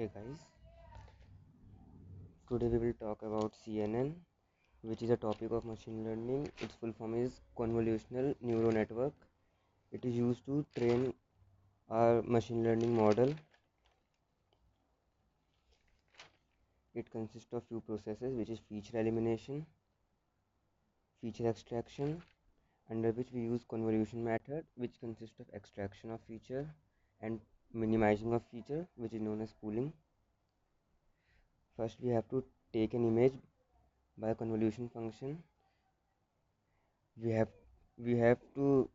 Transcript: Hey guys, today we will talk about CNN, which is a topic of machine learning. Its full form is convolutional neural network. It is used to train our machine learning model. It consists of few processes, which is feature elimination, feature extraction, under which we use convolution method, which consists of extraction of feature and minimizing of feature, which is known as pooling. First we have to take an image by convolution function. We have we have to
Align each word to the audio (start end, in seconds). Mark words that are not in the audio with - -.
Hey 0.00 0.08
guys, 0.14 0.38
today 2.48 2.68
we 2.68 2.78
will 2.78 2.94
talk 2.94 3.20
about 3.20 3.52
CNN, 3.62 4.14
which 4.80 5.02
is 5.02 5.10
a 5.10 5.16
topic 5.18 5.50
of 5.50 5.66
machine 5.66 6.02
learning. 6.06 6.50
Its 6.62 6.74
full 6.76 6.94
form 6.94 7.22
is 7.22 7.42
convolutional 7.54 8.34
neural 8.40 8.72
network. 8.72 9.12
It 9.92 10.02
is 10.06 10.14
used 10.14 10.46
to 10.46 10.64
train 10.74 11.12
our 11.90 12.22
machine 12.22 12.64
learning 12.64 12.96
model. 12.96 13.34
It 16.94 17.10
consists 17.10 17.52
of 17.52 17.64
few 17.64 17.82
processes, 17.82 18.34
which 18.34 18.48
is 18.48 18.58
feature 18.70 18.98
elimination, 18.98 19.66
feature 21.20 21.46
extraction, 21.46 22.22
under 22.90 23.12
which 23.12 23.32
we 23.34 23.42
use 23.42 23.66
convolution 23.68 24.24
method, 24.24 24.64
which 24.76 24.98
consists 24.98 25.40
of 25.40 25.54
extraction 25.54 26.10
of 26.10 26.22
feature 26.22 26.66
and 27.20 27.38
minimizing 27.72 28.32
of 28.32 28.42
feature, 28.50 28.86
which 28.96 29.12
is 29.12 29.20
known 29.20 29.40
as 29.42 29.52
pooling. 29.52 29.92
First 31.76 32.00
we 32.00 32.10
have 32.10 32.28
to 32.28 32.44
take 32.72 32.94
an 32.94 33.04
image 33.04 33.34
by 34.18 34.34
convolution 34.34 34.88
function. 34.88 35.42
We 37.16 37.30
have 37.30 37.48
we 37.96 38.18
have 38.18 38.38
to 38.56 38.90